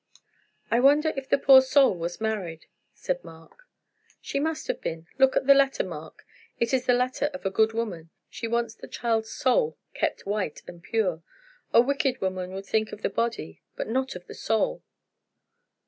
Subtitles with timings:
[0.71, 2.65] "I wonder if the poor soul was married?"
[2.95, 3.67] said Mark.
[4.19, 5.05] "She must have been!
[5.19, 6.25] Look at the letter, Mark.
[6.59, 8.09] It is the letter of a good woman.
[8.27, 11.21] She wants the child's soul kept white and pure.
[11.71, 14.81] A wicked woman would think of the body, but not of the soul!"